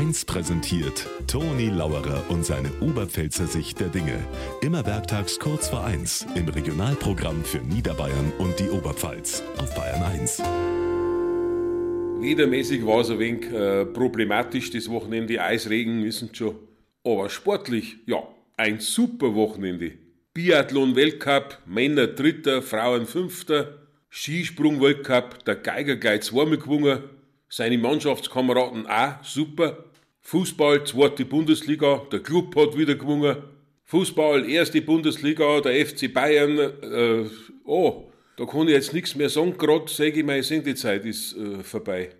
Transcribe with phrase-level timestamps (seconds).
[0.00, 4.18] 1 präsentiert Toni Lauerer und seine Oberpfälzer Sicht der Dinge.
[4.62, 10.38] Immer werktags kurz vor 1 im Regionalprogramm für Niederbayern und die Oberpfalz auf Bayern 1.
[12.22, 15.38] Wedermäßig war es ein wenig äh, problematisch, das Wochenende.
[15.42, 16.54] Eisregen wissen schon.
[17.04, 18.22] Aber sportlich, ja,
[18.56, 19.92] ein super Wochenende.
[20.32, 23.86] Biathlon-Weltcup, Männer Dritter, Frauen Fünfter.
[24.08, 27.19] Skisprung-Weltcup, der Geiger gleich zweimal gewonnen.
[27.52, 29.84] Seine Mannschaftskameraden auch super.
[30.22, 33.38] Fußball, zweite Bundesliga, der Club hat wieder gewonnen.
[33.86, 36.58] Fußball, erste Bundesliga, der FC Bayern.
[36.58, 37.28] Äh,
[37.64, 41.64] oh, da kann ich jetzt nichts mehr sagen, gerade sage ich, meine Sendezeit ist äh,
[41.64, 42.10] vorbei.